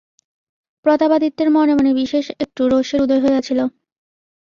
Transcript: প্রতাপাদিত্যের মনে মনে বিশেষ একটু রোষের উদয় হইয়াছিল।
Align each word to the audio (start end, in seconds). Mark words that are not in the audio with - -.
প্রতাপাদিত্যের 0.85 1.49
মনে 1.49 1.73
মনে 1.75 1.91
বিশেষ 1.93 2.25
একটু 2.43 2.61
রোষের 2.67 2.99
উদয় 3.01 3.21
হইয়াছিল। 3.23 3.59